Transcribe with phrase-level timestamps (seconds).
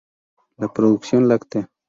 [0.57, 1.69] La producción láctea.